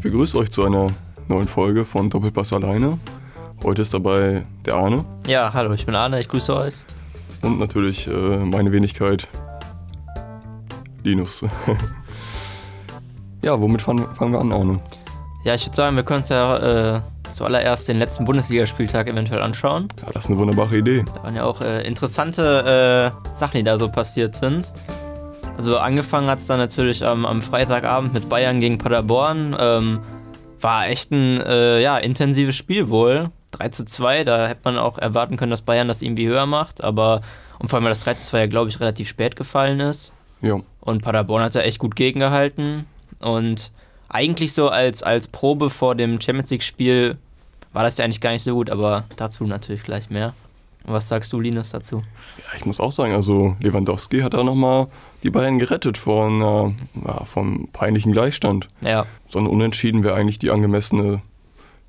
[0.00, 0.86] ich begrüße euch zu einer
[1.28, 2.98] neuen Folge von Doppelpass alleine.
[3.62, 5.04] Heute ist dabei der Arne.
[5.26, 6.72] Ja, hallo, ich bin Arne, ich grüße euch.
[7.42, 9.28] Und natürlich äh, meine Wenigkeit,
[11.02, 11.42] Linus.
[13.44, 14.80] ja, womit fangen, fangen wir an, Arne?
[15.44, 19.88] Ja, ich würde sagen, wir können uns ja äh, zuallererst den letzten Bundesligaspieltag eventuell anschauen.
[20.00, 21.04] Ja, das ist eine wunderbare Idee.
[21.14, 24.72] Da waren ja auch äh, interessante äh, Sachen, die da so passiert sind.
[25.60, 29.54] Also angefangen hat es dann natürlich am, am, Freitagabend mit Bayern gegen Paderborn.
[29.60, 30.00] Ähm,
[30.58, 33.28] war echt ein äh, ja, intensives Spiel wohl.
[33.50, 36.82] 3 zu 2, da hätte man auch erwarten können, dass Bayern das irgendwie höher macht,
[36.82, 37.20] aber
[37.58, 40.14] und vor allem, weil das 3 zu 2 ja, glaube ich, relativ spät gefallen ist.
[40.40, 40.60] Ja.
[40.80, 42.86] Und Paderborn hat da echt gut gegengehalten.
[43.18, 43.70] Und
[44.08, 47.18] eigentlich so als, als Probe vor dem Champions League-Spiel
[47.74, 50.32] war das ja eigentlich gar nicht so gut, aber dazu natürlich gleich mehr.
[50.84, 52.02] Was sagst du, Linus, dazu?
[52.38, 54.88] Ja, ich muss auch sagen, also Lewandowski hat da nochmal
[55.22, 58.68] die Bayern gerettet von, äh, ja, vom peinlichen Gleichstand.
[58.80, 59.06] Ja.
[59.28, 61.20] So ein Unentschieden wäre eigentlich die angemessene,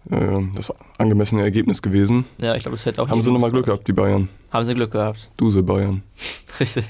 [0.10, 2.26] äh, das angemessene Ergebnis gewesen.
[2.38, 3.10] Ja, ich glaube, es hätte auch.
[3.10, 4.30] Haben sie nochmal Glück gehabt, die Bayern.
[4.52, 5.32] Haben sie Glück gehabt.
[5.38, 6.04] Duse Bayern.
[6.60, 6.86] Richtig.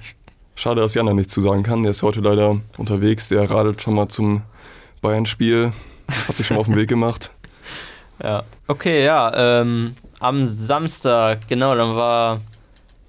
[0.56, 1.84] Schade, dass Jana nichts zu sagen kann.
[1.84, 3.30] Der ist heute leider unterwegs.
[3.30, 4.42] Der radelt schon mal zum
[5.02, 5.72] Bayern-Spiel.
[6.28, 7.32] Hat sich schon auf den Weg gemacht.
[8.24, 8.44] Ja.
[8.68, 9.62] Okay, ja.
[9.62, 12.42] Ähm, am Samstag, genau, dann war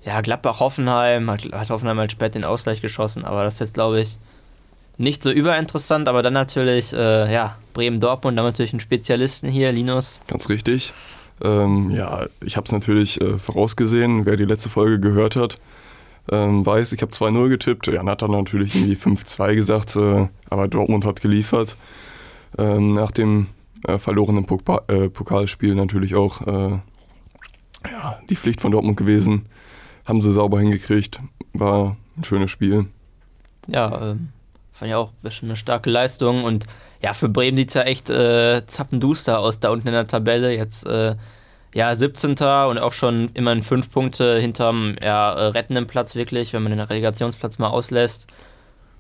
[0.05, 4.01] ja Gladbach-Hoffenheim, hat, hat Hoffenheim halt spät den Ausgleich geschossen, aber das ist jetzt, glaube
[4.01, 4.19] ich,
[4.97, 10.21] nicht so überinteressant, aber dann natürlich, äh, ja, Bremen-Dortmund, da natürlich einen Spezialisten hier, Linus.
[10.27, 10.93] Ganz richtig.
[11.43, 15.59] Ähm, ja, ich habe es natürlich äh, vorausgesehen, wer die letzte Folge gehört hat.
[16.31, 17.87] Ähm, weiß, ich habe 2-0 getippt.
[17.89, 21.77] Jan hat dann natürlich irgendwie 5-2 gesagt, äh, aber Dortmund hat geliefert.
[22.59, 23.49] Ähm, nach dem
[23.87, 26.79] äh, verlorenen Pok äh, Pokalspiel natürlich auch äh,
[27.91, 29.47] ja, die Pflicht von Dortmund gewesen.
[30.05, 31.21] Haben sie sauber hingekriegt.
[31.53, 32.87] War ein schönes Spiel.
[33.69, 34.31] Ja, ähm,
[34.73, 36.45] fand ich auch eine starke Leistung.
[36.45, 36.67] Und
[37.01, 40.55] ja, für Bremen sieht es ja echt äh, zappenduster aus da unten in der Tabelle.
[40.55, 41.15] Jetzt äh,
[41.75, 42.31] ja 17.
[42.33, 47.59] und auch schon immerhin fünf Punkte hinterm ja, rettenden Platz wirklich, wenn man den Relegationsplatz
[47.59, 48.27] mal auslässt.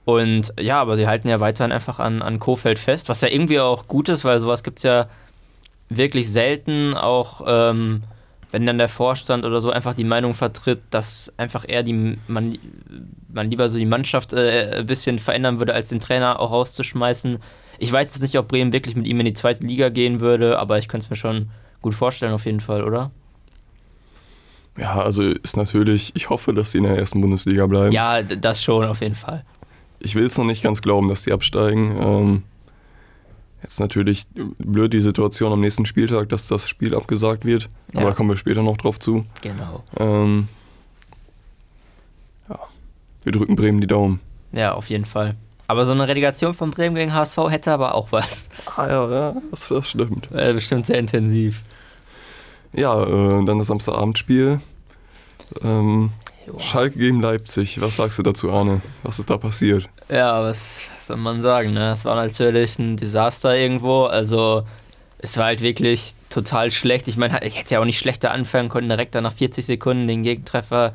[0.04, 3.60] Und ja, aber sie halten ja weiterhin einfach an, an Kofeld fest, was ja irgendwie
[3.60, 5.08] auch gut ist, weil sowas gibt es ja
[5.88, 8.02] wirklich selten, auch ähm,
[8.52, 12.58] wenn dann der Vorstand oder so einfach die Meinung vertritt, dass einfach eher die, man,
[13.32, 17.38] man lieber so die Mannschaft äh, ein bisschen verändern würde, als den Trainer auch rauszuschmeißen.
[17.78, 20.58] Ich weiß jetzt nicht, ob Bremen wirklich mit ihm in die zweite Liga gehen würde,
[20.58, 23.10] aber ich könnte es mir schon gut vorstellen, auf jeden Fall, oder?
[24.78, 27.92] Ja, also ist natürlich, ich hoffe, dass sie in der ersten Bundesliga bleiben.
[27.92, 29.44] Ja, das schon, auf jeden Fall.
[29.98, 31.96] Ich will es noch nicht ganz glauben, dass die absteigen.
[31.98, 32.42] Ähm,
[33.62, 34.26] jetzt natürlich
[34.58, 37.68] blöd die Situation am nächsten Spieltag, dass das Spiel abgesagt wird.
[37.92, 38.00] Ja.
[38.00, 39.24] Aber da kommen wir später noch drauf zu.
[39.42, 39.84] Genau.
[39.98, 40.48] Ähm,
[42.48, 42.58] ja,
[43.22, 44.20] wir drücken Bremen die Daumen.
[44.52, 45.36] Ja, auf jeden Fall.
[45.68, 48.50] Aber so eine Relegation von Bremen gegen HSV hätte aber auch was.
[48.76, 50.30] Ah ja, ja das, das stimmt.
[50.32, 51.62] Äh, bestimmt sehr intensiv.
[52.72, 54.60] Ja, äh, dann das Samstagabendspiel.
[55.62, 56.10] Ähm,
[56.58, 57.80] Schalke gegen Leipzig.
[57.80, 58.80] Was sagst du dazu, Arne?
[59.02, 59.88] Was ist da passiert?
[60.08, 61.72] Ja, was soll man sagen?
[61.72, 61.92] Ne?
[61.92, 64.04] Es war natürlich ein Desaster irgendwo.
[64.04, 64.64] Also,
[65.18, 67.08] es war halt wirklich total schlecht.
[67.08, 70.06] Ich meine, ich hätte ja auch nicht schlechter anfangen können, direkt dann nach 40 Sekunden
[70.06, 70.94] den Gegentreffer,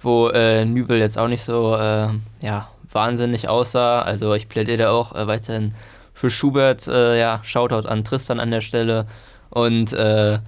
[0.00, 2.08] wo äh, Nübel jetzt auch nicht so äh,
[2.40, 4.02] ja, wahnsinnig aussah.
[4.02, 5.74] Also, ich plädiere auch äh, weiterhin
[6.14, 6.86] für Schubert.
[6.86, 9.06] Äh, ja, Shoutout an Tristan an der Stelle.
[9.50, 10.38] Und äh,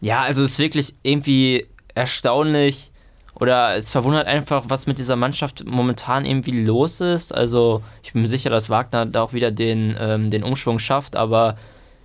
[0.00, 2.89] ja, also, es ist wirklich irgendwie erstaunlich
[3.40, 7.34] oder es verwundert einfach, was mit dieser Mannschaft momentan irgendwie los ist.
[7.34, 11.16] Also ich bin mir sicher, dass Wagner da auch wieder den, ähm, den Umschwung schafft,
[11.16, 11.56] aber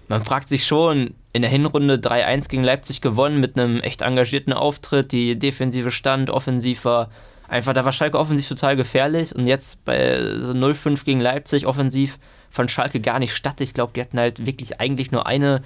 [0.07, 4.53] man fragt sich schon, in der Hinrunde 3-1 gegen Leipzig gewonnen mit einem echt engagierten
[4.53, 7.09] Auftritt, die Defensive stand, offensiv war
[7.49, 12.17] einfach, da war Schalke offensiv total gefährlich und jetzt bei so 0-5 gegen Leipzig offensiv
[12.49, 13.59] fand Schalke gar nicht statt.
[13.59, 15.61] Ich glaube, die hatten halt wirklich eigentlich nur eine,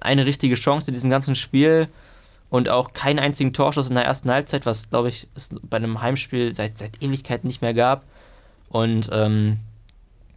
[0.00, 1.88] eine richtige Chance in diesem ganzen Spiel
[2.50, 6.00] und auch keinen einzigen Torschuss in der ersten Halbzeit, was glaube ich es bei einem
[6.00, 8.04] Heimspiel seit, seit Ewigkeiten nicht mehr gab.
[8.68, 9.58] Und ähm,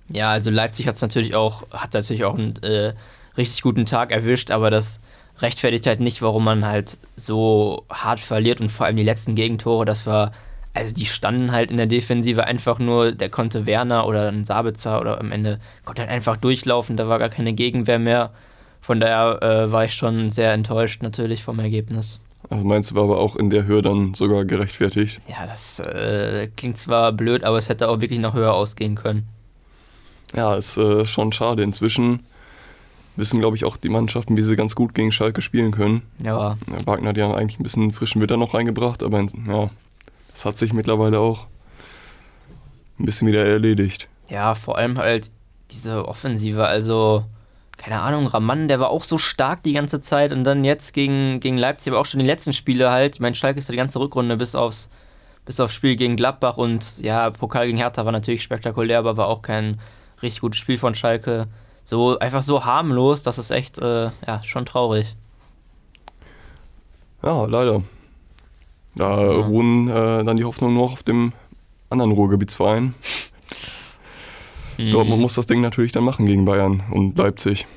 [0.10, 2.94] ja, also Leipzig hat es natürlich auch, hat natürlich auch einen äh,
[3.38, 5.00] richtig guten Tag erwischt, aber das
[5.40, 9.86] rechtfertigt halt nicht, warum man halt so hart verliert und vor allem die letzten Gegentore,
[9.86, 10.34] das war,
[10.74, 15.00] also die standen halt in der Defensive einfach nur, der konnte Werner oder ein Sabitzer
[15.00, 18.32] oder am Ende konnte halt einfach durchlaufen, da war gar keine Gegenwehr mehr.
[18.82, 22.20] Von daher äh, war ich schon sehr enttäuscht natürlich vom Ergebnis.
[22.50, 25.20] Also meinst du, war aber auch in der Höhe dann sogar gerechtfertigt?
[25.28, 29.28] Ja, das äh, klingt zwar blöd, aber es hätte auch wirklich noch höher ausgehen können.
[30.36, 31.64] Ja, ist äh, schon schade.
[31.64, 32.22] Inzwischen
[33.16, 36.04] wissen, glaube ich, auch die Mannschaften, wie sie ganz gut gegen Schalke spielen können.
[36.24, 36.58] Ja.
[36.72, 39.70] ja Wagner hat ja eigentlich ein bisschen frischen Witter noch reingebracht, aber ja,
[40.32, 41.48] das hat sich mittlerweile auch
[42.98, 44.08] ein bisschen wieder erledigt.
[44.30, 45.32] Ja, vor allem halt
[45.72, 46.66] diese Offensive.
[46.66, 47.26] Also
[47.80, 51.40] keine Ahnung, Raman, der war auch so stark die ganze Zeit und dann jetzt gegen,
[51.40, 53.22] gegen Leipzig, aber auch schon die letzten Spiele halt.
[53.22, 54.90] Mein Schalke ist ja die ganze Rückrunde bis aufs,
[55.46, 59.28] bis aufs Spiel gegen Gladbach und ja, Pokal gegen Hertha war natürlich spektakulär, aber war
[59.28, 59.80] auch kein
[60.22, 61.48] richtig gutes Spiel von Schalke.
[61.86, 65.16] So einfach so harmlos, das ist echt, äh, ja, schon traurig.
[67.24, 67.82] Ja, leider.
[68.96, 71.32] Da ruhen äh, dann die Hoffnung nur auf dem
[71.90, 72.94] anderen Ruhrgebietsverein.
[74.80, 74.92] Mhm.
[74.92, 77.68] Dortmund muss das Ding natürlich dann machen gegen Bayern und Leipzig.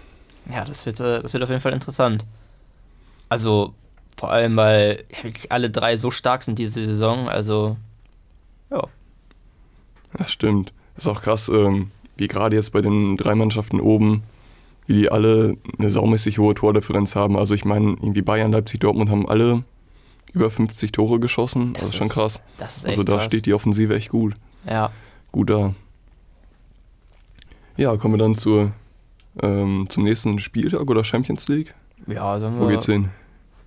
[0.52, 2.24] Ja, das wird, äh, das wird auf jeden Fall interessant.
[3.28, 3.74] Also
[4.16, 7.28] vor allem, weil ja, wirklich alle drei so stark sind diese Saison.
[7.28, 7.76] Also,
[8.70, 8.84] ja.
[10.16, 10.72] Das stimmt.
[10.96, 14.22] ist auch krass, ähm, wie gerade jetzt bei den drei Mannschaften oben,
[14.86, 17.36] wie die alle eine saumäßig hohe Tordifferenz haben.
[17.36, 19.64] Also ich meine, irgendwie Bayern, Leipzig, Dortmund haben alle
[20.32, 21.72] über 50 Tore geschossen.
[21.72, 22.42] Das, das ist schon krass.
[22.58, 23.24] Das ist also da krass.
[23.24, 24.34] steht die Offensive echt gut.
[24.68, 24.92] Ja.
[25.32, 25.74] Gut da.
[27.76, 28.72] Ja, kommen wir dann zur,
[29.42, 31.74] ähm, zum nächsten Spieltag oder Champions League?
[32.06, 32.66] Ja, sollen wir.
[32.66, 33.10] Wo geht's hin?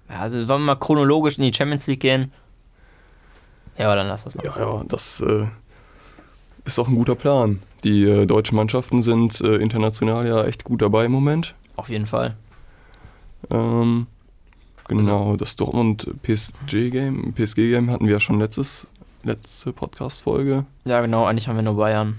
[0.09, 2.31] Ja, also wollen wir mal chronologisch in die Champions League gehen?
[3.77, 4.45] Ja, dann lass das mal.
[4.45, 5.47] Ja, ja, das äh,
[6.65, 7.61] ist doch ein guter Plan.
[7.83, 11.55] Die äh, deutschen Mannschaften sind äh, international ja echt gut dabei im Moment.
[11.75, 12.35] Auf jeden Fall.
[13.49, 14.07] Ähm,
[14.87, 18.87] genau, also, das Dortmund-PSG-Game PSG-Game hatten wir ja schon letztes,
[19.23, 20.65] letzte Podcast-Folge.
[20.85, 22.17] Ja, genau, eigentlich haben wir nur Bayern.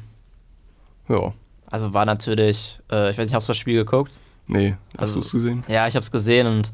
[1.08, 1.32] Ja.
[1.76, 4.18] Also war natürlich, äh, ich weiß nicht, hast du das Spiel geguckt?
[4.46, 5.62] Nee, hast also, du es gesehen?
[5.68, 6.70] Ja, ich habe es gesehen und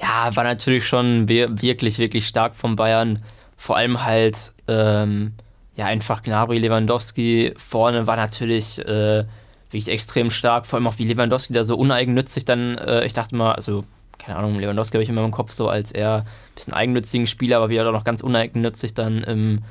[0.00, 3.24] ja, war natürlich schon wirklich, wirklich stark von Bayern.
[3.56, 5.32] Vor allem halt, ähm,
[5.74, 9.24] ja, einfach Gnabry, Lewandowski vorne war natürlich äh,
[9.72, 10.66] wirklich extrem stark.
[10.66, 13.82] Vor allem auch wie Lewandowski da so uneigennützig dann, äh, ich dachte mal, also,
[14.18, 17.56] keine Ahnung, Lewandowski habe ich immer im Kopf so als eher ein bisschen eigennützigen Spieler,
[17.56, 19.64] aber wie er da noch ganz uneigennützig dann im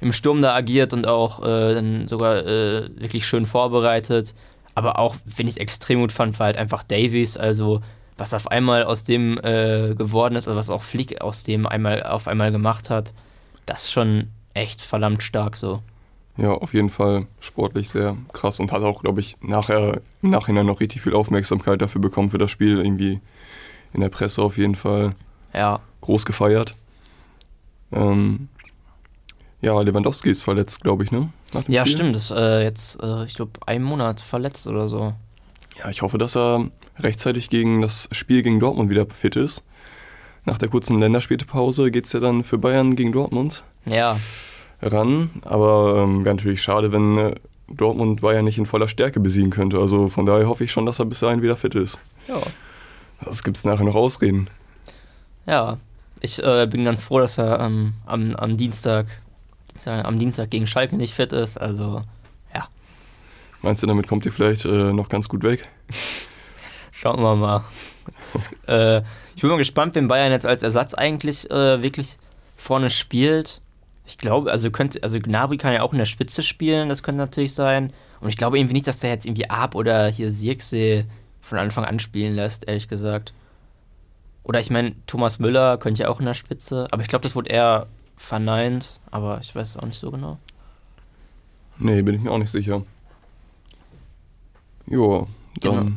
[0.00, 4.34] im Sturm da agiert und auch äh, dann sogar äh, wirklich schön vorbereitet.
[4.74, 7.80] Aber auch, wenn ich extrem gut fand, war halt einfach Davies, also
[8.18, 12.02] was auf einmal aus dem äh, geworden ist, oder was auch Flick aus dem einmal
[12.02, 13.12] auf einmal gemacht hat,
[13.66, 15.82] das ist schon echt verdammt stark so.
[16.38, 20.66] Ja, auf jeden Fall sportlich sehr krass und hat auch, glaube ich, nachher im Nachhinein
[20.66, 22.78] noch richtig viel Aufmerksamkeit dafür bekommen für das Spiel.
[22.78, 23.20] Irgendwie
[23.94, 25.14] in der Presse auf jeden Fall
[25.54, 25.80] ja.
[26.02, 26.74] groß gefeiert.
[27.92, 28.48] Ähm,
[29.60, 31.30] ja, Lewandowski ist verletzt, glaube ich, ne?
[31.68, 31.96] ja, Spiel.
[31.96, 32.16] stimmt.
[32.16, 35.14] Das ist äh, jetzt, äh, ich glaube, einen Monat verletzt oder so.
[35.78, 39.64] Ja, ich hoffe, dass er rechtzeitig gegen das Spiel gegen Dortmund wieder fit ist.
[40.44, 44.16] Nach der kurzen Länderspielpause geht es ja dann für Bayern gegen Dortmund ja.
[44.80, 45.30] ran.
[45.42, 47.34] Aber ähm, wäre natürlich schade, wenn äh,
[47.68, 49.78] Dortmund Bayern nicht in voller Stärke besiegen könnte.
[49.78, 51.98] Also von daher hoffe ich schon, dass er bis dahin wieder fit ist.
[52.28, 52.40] Ja.
[53.24, 54.48] Das gibt es nachher noch Ausreden.
[55.46, 55.78] Ja,
[56.20, 59.06] ich äh, bin ganz froh, dass er ähm, am, am Dienstag
[59.86, 61.58] am Dienstag gegen Schalke nicht fit ist.
[61.58, 62.00] Also,
[62.54, 62.68] ja.
[63.62, 65.68] Meinst du, damit kommt ihr vielleicht äh, noch ganz gut weg?
[66.92, 67.64] Schauen wir mal.
[68.06, 69.02] Jetzt, äh,
[69.34, 72.16] ich bin mal gespannt, wenn Bayern jetzt als Ersatz eigentlich äh, wirklich
[72.56, 73.60] vorne spielt.
[74.06, 77.18] Ich glaube, also könnte, also Gnabry kann ja auch in der Spitze spielen, das könnte
[77.18, 77.92] natürlich sein.
[78.20, 81.04] Und ich glaube irgendwie nicht, dass der jetzt irgendwie Ab oder hier Sirksee
[81.42, 83.34] von Anfang an spielen lässt, ehrlich gesagt.
[84.42, 87.34] Oder ich meine, Thomas Müller könnte ja auch in der Spitze, aber ich glaube, das
[87.34, 90.38] wurde eher verneint, aber ich weiß es auch nicht so genau.
[91.78, 92.82] Nee, bin ich mir auch nicht sicher.
[94.86, 95.28] Jo,
[95.60, 95.74] dann.
[95.74, 95.96] Genau.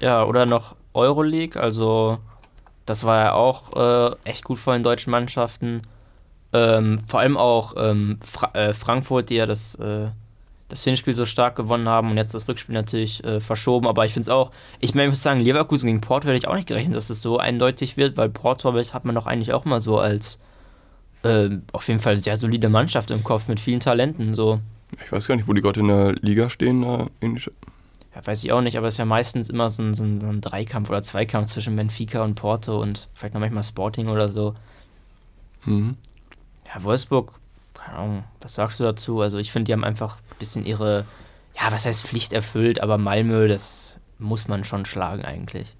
[0.00, 2.18] Ja, oder noch Euroleague, also
[2.86, 5.82] das war ja auch äh, echt gut vor den deutschen Mannschaften.
[6.52, 10.08] Ähm, vor allem auch ähm, Fra äh, Frankfurt, die ja das, äh,
[10.68, 13.86] das Hinspiel so stark gewonnen haben und jetzt das Rückspiel natürlich äh, verschoben.
[13.86, 16.48] Aber ich finde es auch, ich, mein, ich muss sagen, Leverkusen gegen Porto hätte ich
[16.48, 19.64] auch nicht gerechnet, dass das so eindeutig wird, weil Porto hat man doch eigentlich auch
[19.64, 20.40] mal so als
[21.22, 24.34] äh, auf jeden Fall sehr solide Mannschaft im Kopf mit vielen Talenten.
[24.34, 24.60] So.
[25.04, 26.82] Ich weiß gar nicht, wo die gerade in der Liga stehen.
[26.82, 27.06] Äh,
[28.14, 30.20] ja, weiß ich auch nicht, aber es ist ja meistens immer so ein, so, ein,
[30.20, 34.28] so ein, Dreikampf oder Zweikampf zwischen Benfica und Porto und vielleicht noch manchmal Sporting oder
[34.28, 34.54] so.
[35.64, 35.96] Mhm.
[36.66, 37.32] Ja, Wolfsburg,
[37.74, 39.20] keine Ahnung, was sagst du dazu?
[39.20, 41.04] Also ich finde, die haben einfach ein bisschen ihre,
[41.54, 45.76] ja, was heißt Pflicht erfüllt, aber Malmö, das muss man schon schlagen eigentlich.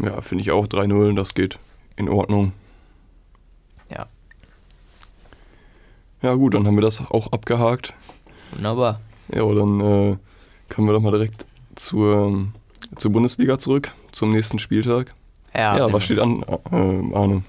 [0.00, 1.58] Ja, finde ich auch 3-0, das geht
[1.96, 2.52] in Ordnung.
[3.90, 4.06] Ja.
[6.24, 7.92] Ja gut, dann haben wir das auch abgehakt.
[8.52, 8.98] Wunderbar.
[9.30, 10.16] Ja, dann äh,
[10.70, 12.46] können wir doch mal direkt zur,
[12.96, 15.12] zur Bundesliga zurück, zum nächsten Spieltag.
[15.54, 17.42] Ja, ja was steht an, äh, Arne?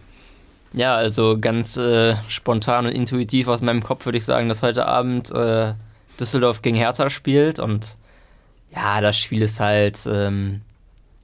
[0.73, 4.85] Ja, also ganz äh, spontan und intuitiv aus meinem Kopf würde ich sagen, dass heute
[4.85, 5.73] Abend äh,
[6.19, 7.95] Düsseldorf gegen Hertha spielt und
[8.75, 10.59] ja, das Spiel ist halt, ähm,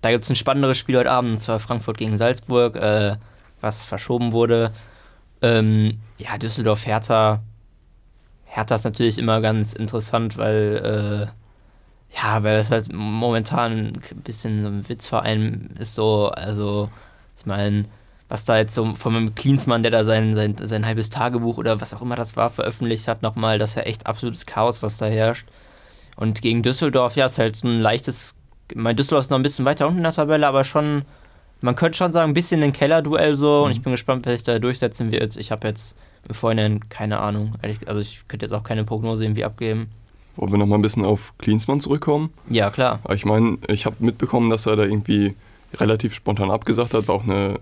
[0.01, 3.17] da gibt es ein spannenderes Spiel heute Abend, und zwar Frankfurt gegen Salzburg, äh,
[3.59, 4.71] was verschoben wurde.
[5.41, 7.41] Ähm, ja, Düsseldorf-Hertha.
[8.45, 11.31] Hertha ist natürlich immer ganz interessant, weil
[12.13, 16.89] Ja, weil das halt momentan ein bisschen so ein Witzverein ist so, also
[17.37, 17.85] ich meine,
[18.27, 21.81] was da jetzt so von einem Klinsmann, der da sein, sein, sein halbes Tagebuch oder
[21.81, 25.05] was auch immer das war, veröffentlicht hat, nochmal, dass ja echt absolutes Chaos, was da
[25.07, 25.47] herrscht.
[26.17, 28.35] Und gegen Düsseldorf, ja, ist halt so ein leichtes,
[28.75, 31.03] mein Düsseldorf ist noch ein bisschen weiter unten in der Tabelle, aber schon,
[31.61, 33.65] man könnte schon sagen, ein bisschen ein Kellerduell so mhm.
[33.65, 35.37] und ich bin gespannt, wer sich da durchsetzen wird.
[35.37, 35.95] Ich habe jetzt
[36.27, 37.51] im Vorhinein keine Ahnung,
[37.85, 39.89] also ich könnte jetzt auch keine Prognose irgendwie abgeben.
[40.35, 42.31] Wollen wir nochmal ein bisschen auf Klinsmann zurückkommen?
[42.49, 42.99] Ja, klar.
[43.13, 45.35] Ich meine, ich habe mitbekommen, dass er da irgendwie
[45.75, 47.59] relativ spontan abgesagt hat, war auch eine,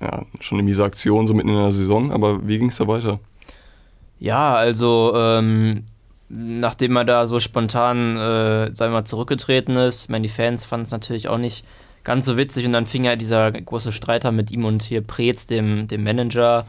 [0.00, 2.88] ja, schon eine miese Aktion so mitten in der Saison, aber wie ging es da
[2.88, 3.20] weiter?
[4.18, 5.84] Ja, also ähm,
[6.28, 10.64] nachdem er da so spontan, äh, sagen wir mal, zurückgetreten ist, ich meine, die Fans
[10.64, 11.64] fanden es natürlich auch nicht
[12.04, 15.46] ganz so witzig und dann fing ja dieser große Streiter mit ihm und hier Preetz,
[15.46, 16.66] dem, dem Manager.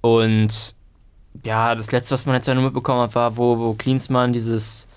[0.00, 0.74] Und
[1.44, 4.88] ja, das letzte, was man jetzt ja nur mitbekommen hat, war, wo, wo Klinsmann dieses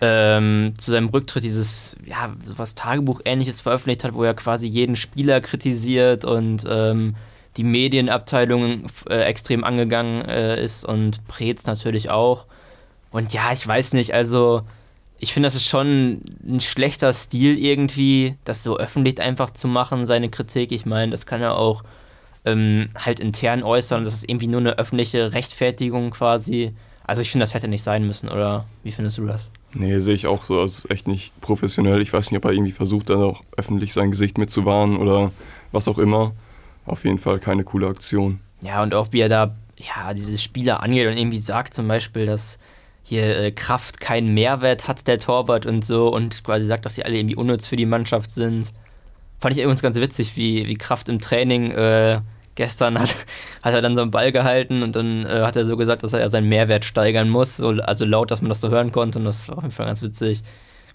[0.00, 5.40] ähm, zu seinem Rücktritt dieses, ja, sowas Tagebuch-ähnliches veröffentlicht hat, wo er quasi jeden Spieler
[5.40, 7.16] kritisiert und ähm,
[7.56, 12.44] die Medienabteilung äh, extrem angegangen äh, ist und Preetz natürlich auch.
[13.10, 14.62] Und ja, ich weiß nicht, also
[15.18, 20.04] ich finde, das ist schon ein schlechter Stil irgendwie, das so öffentlich einfach zu machen,
[20.04, 20.72] seine Kritik.
[20.72, 21.82] Ich meine, das kann er auch
[22.44, 24.04] ähm, halt intern äußern.
[24.04, 26.72] Das ist irgendwie nur eine öffentliche Rechtfertigung quasi.
[27.04, 29.50] Also ich finde, das hätte nicht sein müssen, oder wie findest du das?
[29.72, 30.62] Nee, sehe ich auch so.
[30.62, 32.00] Das ist echt nicht professionell.
[32.02, 35.32] Ich weiß nicht, ob er irgendwie versucht, dann auch öffentlich sein Gesicht mitzuwahren oder
[35.72, 36.32] was auch immer.
[36.84, 38.40] Auf jeden Fall keine coole Aktion.
[38.62, 42.26] Ja, und auch wie er da ja, diese Spieler angeht und irgendwie sagt zum Beispiel,
[42.26, 42.58] dass
[43.08, 47.04] hier äh, Kraft keinen Mehrwert hat, der Torwart und so, und quasi sagt, dass sie
[47.04, 48.72] alle irgendwie unnütz für die Mannschaft sind.
[49.38, 52.20] Fand ich übrigens ganz witzig, wie, wie Kraft im Training äh,
[52.56, 53.14] gestern hat,
[53.62, 56.14] hat er dann so einen Ball gehalten und dann äh, hat er so gesagt, dass
[56.14, 59.24] er seinen Mehrwert steigern muss, so, also laut, dass man das so hören konnte und
[59.24, 60.42] das war auf jeden Fall ganz witzig,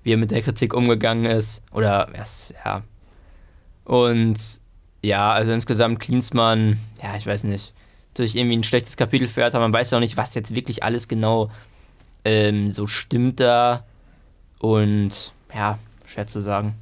[0.04, 2.10] wie er mit der Kritik umgegangen ist oder
[2.66, 2.84] ja.
[3.86, 4.38] Und
[5.02, 7.74] ja, also insgesamt Klinsmann, ja, ich weiß nicht,
[8.16, 10.84] durch irgendwie ein schlechtes Kapitel fährt, aber man weiß ja auch nicht, was jetzt wirklich
[10.84, 11.50] alles genau
[12.26, 13.84] ähm, so stimmt da
[14.60, 16.76] und ja, schwer zu sagen.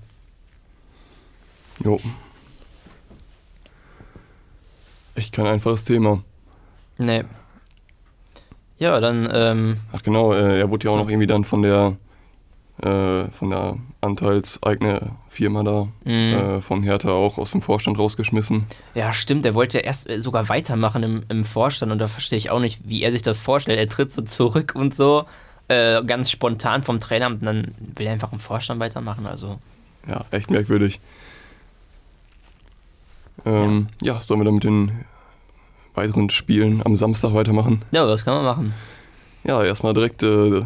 [1.83, 1.99] Jo,
[5.19, 6.23] Echt kein einfaches Thema.
[6.97, 7.25] Nee.
[8.77, 9.29] Ja, dann.
[9.33, 11.03] Ähm, Ach genau, äh, er wurde ja auch so.
[11.03, 11.97] noch irgendwie dann von der
[12.81, 16.11] äh, von der anteilseigene Firma da mhm.
[16.11, 18.65] äh, von Hertha auch aus dem Vorstand rausgeschmissen.
[18.95, 19.45] Ja, stimmt.
[19.45, 22.59] Er wollte ja erst äh, sogar weitermachen im, im Vorstand und da verstehe ich auch
[22.59, 23.79] nicht, wie er sich das vorstellt.
[23.79, 25.25] Er tritt so zurück und so
[25.67, 29.25] äh, ganz spontan vom Trainer und dann will er einfach im Vorstand weitermachen.
[29.25, 29.59] Also.
[30.07, 30.99] Ja, echt merkwürdig.
[33.45, 34.15] Ähm, ja.
[34.15, 35.05] ja, sollen wir dann mit den
[35.95, 37.83] weiteren Spielen am Samstag weitermachen?
[37.91, 38.73] Ja, das kann man machen.
[39.43, 40.65] Ja, erstmal direkt äh,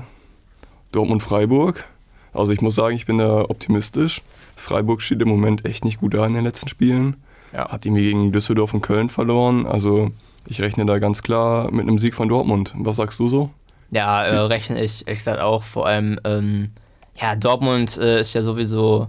[0.91, 1.85] Dortmund-Freiburg.
[2.33, 4.21] Also ich muss sagen, ich bin da optimistisch.
[4.55, 7.17] Freiburg steht im Moment echt nicht gut da in den letzten Spielen.
[7.51, 7.69] Ja.
[7.69, 9.65] Hat irgendwie gegen Düsseldorf und Köln verloren.
[9.65, 10.11] Also
[10.47, 12.73] ich rechne da ganz klar mit einem Sieg von Dortmund.
[12.77, 13.51] Was sagst du so?
[13.91, 15.63] Ja, äh, rechne ich ehrlich gesagt auch.
[15.63, 16.71] Vor allem, ähm,
[17.15, 19.07] ja, Dortmund äh, ist ja sowieso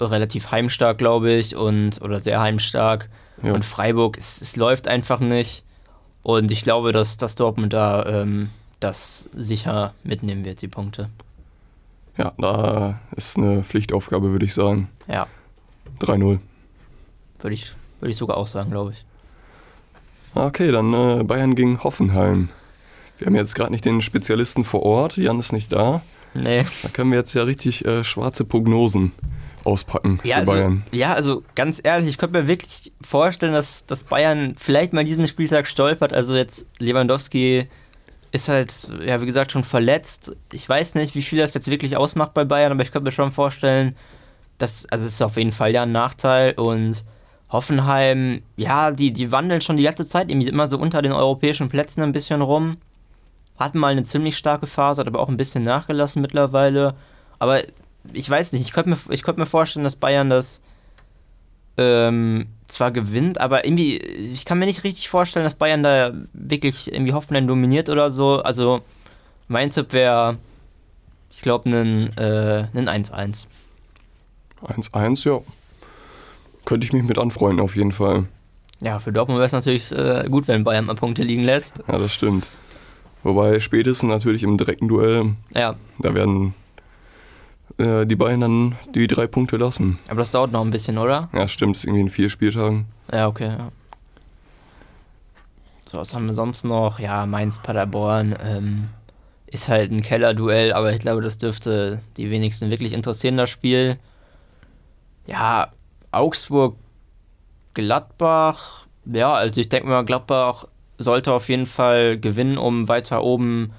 [0.00, 3.08] relativ heimstark, glaube ich, und oder sehr heimstark.
[3.42, 3.52] Ja.
[3.52, 5.64] Und Freiburg, es, es, läuft einfach nicht.
[6.22, 11.10] Und ich glaube, dass, dass Dortmund da ähm, das sicher mitnehmen wird, die Punkte.
[12.16, 14.88] Ja, da ist eine Pflichtaufgabe, würde ich sagen.
[15.06, 15.26] Ja.
[16.00, 16.38] 3-0.
[17.40, 19.04] Würde ich, würd ich sogar auch sagen, glaube ich.
[20.34, 22.48] Okay, dann äh, Bayern gegen Hoffenheim.
[23.18, 26.02] Wir haben jetzt gerade nicht den Spezialisten vor Ort, Jan ist nicht da.
[26.34, 26.66] Nee.
[26.82, 29.12] Da können wir jetzt ja richtig äh, schwarze Prognosen
[29.64, 30.82] auspacken ja, für also, Bayern.
[30.92, 35.26] Ja, also ganz ehrlich, ich könnte mir wirklich vorstellen, dass, dass Bayern vielleicht mal diesen
[35.26, 36.12] Spieltag stolpert.
[36.12, 37.68] Also jetzt Lewandowski
[38.36, 40.36] ist halt, ja, wie gesagt, schon verletzt.
[40.52, 43.12] Ich weiß nicht, wie viel das jetzt wirklich ausmacht bei Bayern, aber ich könnte mir
[43.12, 43.96] schon vorstellen,
[44.58, 47.04] dass, also es ist auf jeden Fall ja ein Nachteil und
[47.48, 51.68] Hoffenheim, ja, die, die wandeln schon die letzte Zeit irgendwie immer so unter den europäischen
[51.68, 52.78] Plätzen ein bisschen rum.
[53.58, 56.94] Hatten mal eine ziemlich starke Phase, hat aber auch ein bisschen nachgelassen mittlerweile.
[57.38, 57.62] Aber
[58.12, 60.62] ich weiß nicht, ich könnte mir, könnt mir vorstellen, dass Bayern das
[61.78, 66.92] ähm, zwar gewinnt, aber irgendwie, ich kann mir nicht richtig vorstellen, dass Bayern da wirklich
[66.92, 68.42] irgendwie Hoffenheim dominiert oder so.
[68.42, 68.80] Also
[69.48, 70.38] mein Tipp wäre,
[71.30, 73.46] ich glaube, ein äh, 1-1.
[74.62, 75.40] 1-1, ja.
[76.64, 78.26] Könnte ich mich mit anfreunden, auf jeden Fall.
[78.80, 81.82] Ja, für Dortmund wäre es natürlich äh, gut, wenn Bayern mal Punkte liegen lässt.
[81.86, 82.48] Ja, das stimmt.
[83.22, 85.76] Wobei spätestens natürlich im direkten Duell, ja.
[85.98, 86.54] da werden
[87.78, 89.98] äh, die Bayern dann die drei Punkte lassen.
[90.08, 91.28] Aber das dauert noch ein bisschen, oder?
[91.32, 91.76] Ja, stimmt.
[91.76, 92.86] Das ist irgendwie in vier Spieltagen.
[93.12, 93.48] Ja, okay.
[93.48, 93.72] Ja.
[95.86, 96.98] So, was haben wir sonst noch?
[96.98, 98.36] Ja, Mainz, Paderborn.
[98.42, 98.88] Ähm,
[99.46, 103.98] ist halt ein Kellerduell, aber ich glaube, das dürfte die wenigsten wirklich interessieren, das Spiel.
[105.26, 105.72] Ja,
[106.10, 106.76] Augsburg,
[107.74, 110.66] Gladbach, ja, also ich denke mal, Gladbach
[110.98, 113.72] sollte auf jeden Fall gewinnen, um weiter oben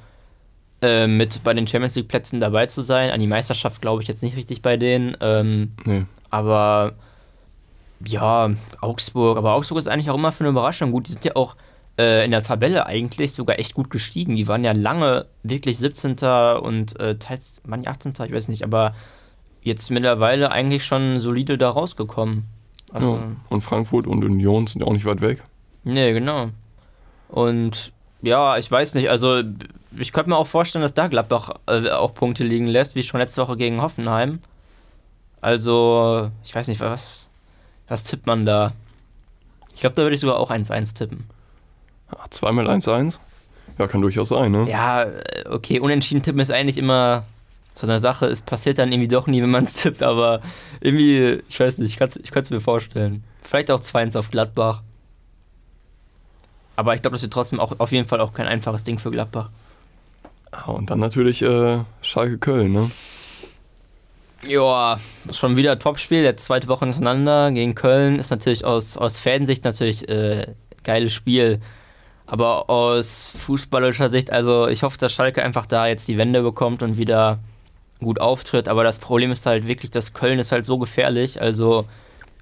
[0.81, 3.09] äh, mit bei den Champions League Plätzen dabei zu sein.
[3.09, 5.17] An die Meisterschaft glaube ich jetzt nicht richtig bei denen.
[5.21, 6.05] Ähm, nee.
[6.29, 6.93] Aber
[8.05, 11.07] ja, Augsburg, aber Augsburg ist eigentlich auch immer für eine Überraschung gut.
[11.07, 11.55] Die sind ja auch
[11.97, 14.35] äh, in der Tabelle eigentlich sogar echt gut gestiegen.
[14.35, 16.15] Die waren ja lange wirklich 17.
[16.61, 18.13] und äh, teils, waren die 18.
[18.25, 18.93] Ich weiß nicht, aber
[19.63, 22.45] jetzt mittlerweile eigentlich schon solide da rausgekommen.
[22.93, 25.43] Also, ja, und Frankfurt und Union sind auch nicht weit weg.
[25.83, 26.49] Nee, genau.
[27.29, 29.43] Und ja, ich weiß nicht, also
[29.97, 33.19] ich könnte mir auch vorstellen, dass da Gladbach äh, auch Punkte liegen lässt, wie schon
[33.19, 34.39] letzte Woche gegen Hoffenheim.
[35.41, 37.29] Also, ich weiß nicht, was,
[37.87, 38.73] was tippt man da?
[39.73, 41.29] Ich glaube, da würde ich sogar auch 1-1 tippen.
[42.17, 43.19] Ach, zweimal 1-1?
[43.77, 44.67] Ja, kann durchaus sein, ne?
[44.69, 45.05] Ja,
[45.49, 47.23] okay, unentschieden tippen ist eigentlich immer
[47.75, 48.25] so eine Sache.
[48.25, 50.41] Es passiert dann irgendwie doch nie, wenn man es tippt, aber
[50.81, 53.23] irgendwie, ich weiß nicht, ich kann es mir vorstellen.
[53.43, 54.81] Vielleicht auch 2-1 auf Gladbach.
[56.77, 59.11] Aber ich glaube, das wird trotzdem auch auf jeden Fall auch kein einfaches Ding für
[59.11, 59.49] Gladbach.
[60.67, 62.91] Und dann natürlich äh, Schalke Köln, ne?
[64.47, 64.99] Ja,
[65.33, 68.19] schon wieder Topspiel, jetzt zweite Woche hintereinander gegen Köln.
[68.19, 70.53] Ist natürlich aus, aus Fansicht natürlich äh,
[70.83, 71.59] geiles Spiel.
[72.27, 76.83] Aber aus fußballischer Sicht, also ich hoffe, dass Schalke einfach da jetzt die Wende bekommt
[76.83, 77.39] und wieder
[77.99, 78.67] gut auftritt.
[78.67, 81.41] Aber das Problem ist halt wirklich, dass Köln ist halt so gefährlich.
[81.41, 81.85] Also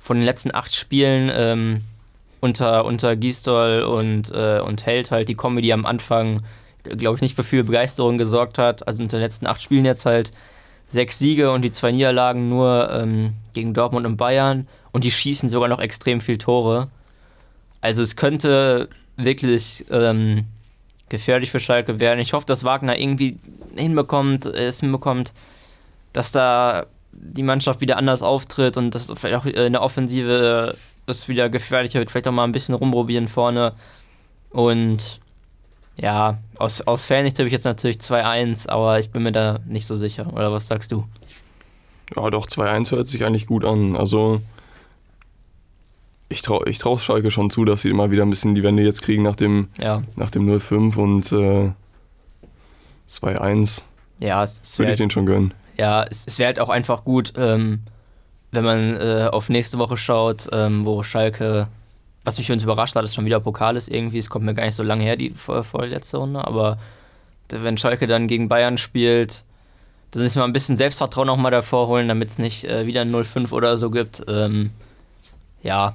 [0.01, 1.81] von den letzten acht Spielen ähm,
[2.45, 6.43] unter, unter Gisdol und, äh, und Held halt die Comedy am Anfang,
[6.83, 8.87] glaube ich, nicht für viel Begeisterung gesorgt hat.
[8.87, 10.31] Also unter den letzten acht Spielen jetzt halt
[10.87, 14.67] sechs Siege und die zwei Niederlagen nur ähm, gegen Dortmund und Bayern.
[14.91, 16.87] Und die schießen sogar noch extrem viel Tore.
[17.81, 18.87] Also es könnte
[19.17, 20.45] wirklich ähm,
[21.09, 22.19] gefährlich für Schalke werden.
[22.19, 23.37] Ich hoffe, dass Wagner irgendwie
[23.75, 25.33] hinbekommt, es hinbekommt,
[26.13, 31.27] dass da die Mannschaft wieder anders auftritt und dass vielleicht auch in der Offensive es
[31.27, 32.11] wieder gefährlicher wird.
[32.11, 33.73] Vielleicht auch mal ein bisschen rumprobieren vorne.
[34.49, 35.19] Und
[35.97, 39.87] ja, aus, aus Fansicht habe ich jetzt natürlich 2-1, aber ich bin mir da nicht
[39.87, 40.31] so sicher.
[40.33, 41.05] Oder was sagst du?
[42.15, 43.95] Ja, doch, 2-1 hört sich eigentlich gut an.
[43.95, 44.41] Also,
[46.29, 48.83] ich traue ich trau Schalke schon zu, dass sie immer wieder ein bisschen die Wende
[48.83, 50.03] jetzt kriegen nach dem, ja.
[50.15, 51.71] nach dem 0-5 und äh,
[53.09, 53.83] 2-1.
[54.19, 55.53] Ja, es würde ich den schon gönnen.
[55.77, 57.81] Ja, es, es wäre halt auch einfach gut, ähm,
[58.51, 61.67] wenn man äh, auf nächste Woche schaut, ähm, wo Schalke,
[62.23, 64.65] was mich übrigens überrascht hat, ist schon wieder Pokal ist irgendwie, es kommt mir gar
[64.65, 66.77] nicht so lange her, die vorletzte Runde, aber
[67.49, 69.43] wenn Schalke dann gegen Bayern spielt,
[70.11, 73.01] dann ist mal ein bisschen Selbstvertrauen noch mal davor holen, damit es nicht äh, wieder
[73.01, 74.23] ein 0-5 oder so gibt.
[74.27, 74.71] Ähm,
[75.61, 75.93] ja.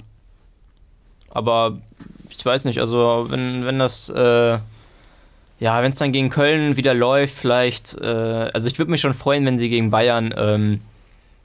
[1.30, 1.78] Aber
[2.28, 4.58] ich weiß nicht, also wenn, wenn das, äh,
[5.58, 9.14] ja, wenn es dann gegen Köln wieder läuft, vielleicht, äh, also ich würde mich schon
[9.14, 10.80] freuen, wenn sie gegen Bayern ähm,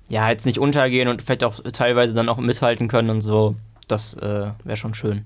[0.09, 3.55] ja, jetzt nicht untergehen und vielleicht auch teilweise dann auch mithalten können und so.
[3.87, 5.25] Das äh, wäre schon schön.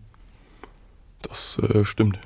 [1.21, 2.19] Das äh, stimmt.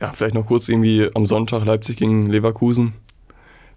[0.00, 2.94] Ja, vielleicht noch kurz irgendwie am Sonntag Leipzig gegen Leverkusen.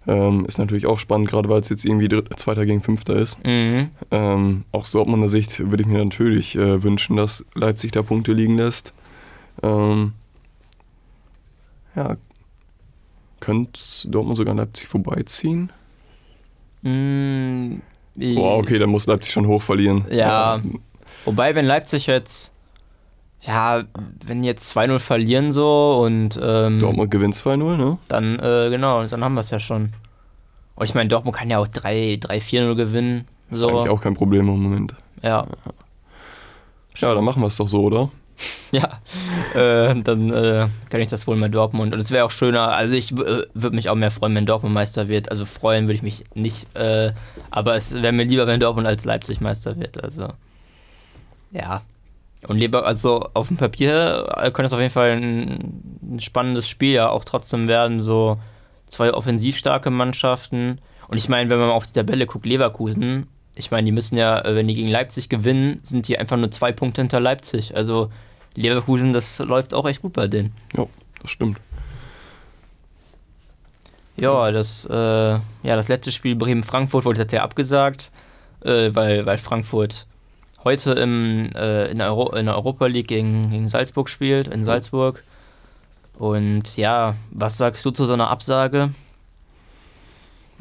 [0.06, 3.44] Ähm, ist natürlich auch spannend, gerade weil es jetzt irgendwie Zweiter gegen Fünfter ist.
[3.44, 3.90] Mhm.
[4.10, 8.56] Ähm, aus Dortmunder Sicht würde ich mir natürlich äh, wünschen, dass Leipzig da Punkte liegen
[8.56, 8.94] lässt.
[9.62, 10.12] Ähm,
[11.94, 12.16] ja,
[13.40, 15.70] könnte Dortmund sogar Leipzig vorbeiziehen?
[16.82, 17.80] Mm,
[18.14, 20.04] Boah, okay, dann muss Leipzig schon hoch verlieren.
[20.10, 20.60] Ja.
[21.24, 22.54] Wobei, wenn Leipzig jetzt,
[23.42, 23.84] ja,
[24.24, 26.38] wenn jetzt 2-0 verlieren so und.
[26.42, 27.98] Ähm, Dortmund gewinnt 2-0, ne?
[28.08, 29.92] Dann, äh, genau, dann haben wir es ja schon.
[30.74, 33.26] Und ich meine, Dortmund kann ja auch 3-4-0 gewinnen.
[33.50, 33.68] So.
[33.68, 34.94] Ist eigentlich auch kein Problem im Moment.
[35.22, 35.46] Ja.
[36.96, 38.10] Ja, dann machen wir es doch so, oder?
[38.72, 39.00] Ja,
[39.54, 41.92] äh, dann äh, kann ich das wohl mit Dortmund.
[41.92, 44.72] Und es wäre auch schöner, also ich äh, würde mich auch mehr freuen, wenn Dortmund
[44.72, 45.30] Meister wird.
[45.30, 47.12] Also freuen würde ich mich nicht, äh,
[47.50, 50.02] aber es wäre mir lieber, wenn Dortmund als Leipzig Meister wird.
[50.02, 50.28] Also,
[51.50, 51.82] ja.
[52.46, 55.82] Und lieber, also auf dem Papier äh, könnte es auf jeden Fall ein,
[56.14, 58.02] ein spannendes Spiel ja auch trotzdem werden.
[58.02, 58.38] So
[58.86, 60.80] zwei offensivstarke Mannschaften.
[61.08, 63.26] Und ich meine, wenn man auf die Tabelle guckt, Leverkusen,
[63.56, 66.50] ich meine, die müssen ja, äh, wenn die gegen Leipzig gewinnen, sind die einfach nur
[66.50, 67.76] zwei Punkte hinter Leipzig.
[67.76, 68.10] Also
[68.56, 70.52] Leverkusen, das läuft auch echt gut bei denen.
[70.76, 70.86] Ja,
[71.20, 71.60] das stimmt.
[74.16, 78.10] Ja, das, äh, ja, das letzte Spiel Bremen-Frankfurt wurde jetzt ja abgesagt,
[78.62, 80.06] äh, weil, weil Frankfurt
[80.62, 84.64] heute im, äh, in, der Euro in der Europa League gegen, gegen Salzburg spielt, in
[84.64, 85.24] Salzburg.
[86.18, 88.90] Und ja, was sagst du zu so einer Absage?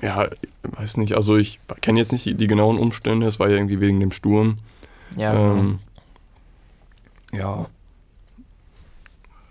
[0.02, 0.30] Ja,
[0.64, 3.82] weiß nicht, also ich kenne jetzt nicht die, die, genauen Umstände, es war ja irgendwie
[3.82, 4.56] wegen dem Sturm.
[5.18, 5.34] Ja.
[5.34, 5.80] Ähm,
[7.34, 7.68] ja,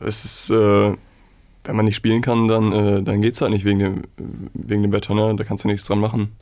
[0.00, 0.94] es ist, äh,
[1.64, 4.02] wenn man nicht spielen kann, dann, äh, dann geht es halt nicht wegen dem,
[4.54, 5.34] wegen dem Wetter, ne?
[5.36, 6.32] Da kannst du nichts dran machen.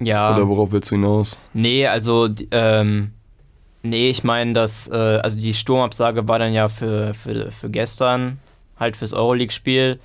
[0.00, 0.34] Ja.
[0.34, 1.38] Oder worauf willst du hinaus?
[1.52, 3.10] Nee, also, ähm,
[3.82, 8.38] nee, ich meine, dass, äh, also die Sturmabsage war dann ja für, für, für gestern,
[8.78, 10.00] halt fürs Euroleague-Spiel.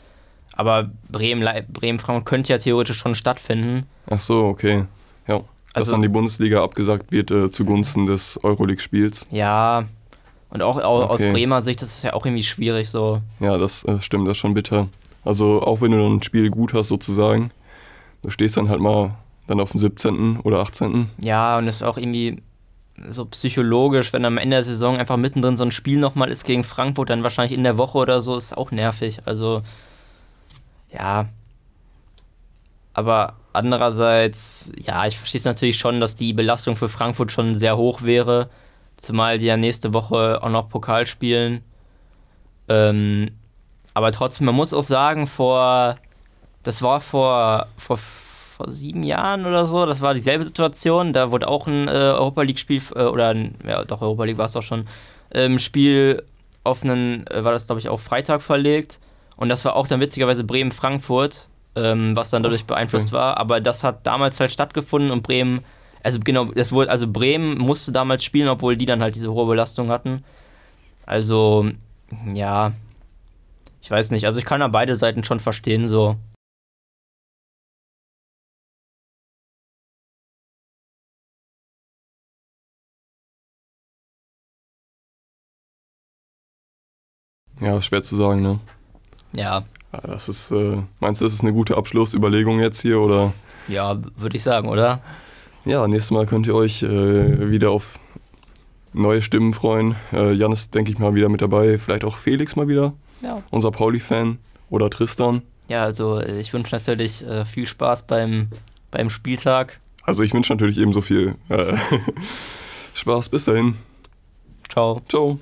[0.58, 3.86] Aber Bremen, Bremen Frankfurt könnte ja theoretisch schon stattfinden.
[4.10, 4.86] Ach so, okay.
[5.28, 5.40] Ja.
[5.74, 9.28] Dass Also- dann die Bundesliga abgesagt wird äh, zugunsten des Euroleague-Spiels.
[9.32, 9.86] Ja.
[10.50, 11.32] Und auch au- aus Okay.
[11.32, 13.22] Bremer Sicht ist es ja auch irgendwie schwierig so.
[13.40, 14.88] Ja, das äh, stimmt, das ist schon bitter.
[15.24, 17.52] Also auch wenn du dann ein Spiel gut hast sozusagen,
[18.22, 19.16] du stehst dann halt mal
[19.48, 20.40] dann auf dem 17.
[20.42, 21.10] oder 18.
[21.22, 22.42] Ja, und es ist auch irgendwie
[23.10, 26.64] so psychologisch, wenn am Ende der Saison einfach mittendrin so ein Spiel nochmal ist gegen
[26.64, 29.20] Frankfurt, dann wahrscheinlich in der Woche oder so, ist auch nervig.
[29.26, 29.62] Also,
[30.94, 31.26] ja.
[32.94, 37.78] Aber andererseits, ja, ich verstehe es natürlich schon, dass die Belastung für Frankfurt schon sehr
[37.78, 38.50] hoch wäre.
[38.98, 41.64] Zumal die ja nächste Woche auch noch Pokal spielen.
[42.68, 43.32] Ähm,
[43.94, 45.98] aber trotzdem, man muss auch sagen, vor,
[46.64, 51.14] das war vor, vor, vor sieben Jahren oder so, das war dieselbe Situation.
[51.14, 54.46] Da wurde auch ein äh, Europa League-Spiel, äh, oder ein, ja, doch, Europa League war
[54.46, 54.88] es auch schon,
[55.32, 56.24] ähm, Spiel
[56.64, 59.00] auf einen, äh, war das glaube ich auch Freitag verlegt.
[59.38, 63.38] Und das war auch dann witzigerweise Bremen-Frankfurt, ähm, was dann dadurch beeinflusst war.
[63.38, 65.64] Aber das hat damals halt stattgefunden und Bremen,
[66.06, 69.48] also genau, das wurde, also Bremen musste damals spielen, obwohl die dann halt diese hohe
[69.48, 70.24] Belastung hatten.
[71.08, 71.72] Also,
[72.32, 72.74] ja,
[73.82, 74.28] ich weiß nicht.
[74.28, 76.16] Also ich kann da beide Seiten schon verstehen, so.
[87.60, 88.60] Ja, schwer zu sagen, ne?
[89.34, 93.34] Ja, Ja, das ist, äh, meinst du, das ist eine gute Abschlussüberlegung jetzt hier oder?
[93.68, 95.02] ja, würde ich sagen, oder?
[95.66, 98.00] Ja, nächstes Mal könnt ihr euch äh, wieder auf
[98.94, 99.96] neue Stimmen freuen.
[100.14, 101.78] Äh, Jan ist, denke ich mal, wieder mit dabei.
[101.78, 103.38] Vielleicht auch Felix mal wieder, Ja.
[103.52, 104.38] unser Pauli-Fan.
[104.70, 105.42] Oder Tristan.
[105.68, 108.48] Ja, also äh, ich wünsche natürlich äh, viel Spaß beim,
[108.92, 109.80] beim Spieltag.
[110.04, 111.76] Also ich wünsche natürlich ebenso viel äh,
[112.94, 113.30] Spaß.
[113.30, 113.76] Bis dahin.
[114.70, 115.02] Ciao.
[115.08, 115.40] Ciao.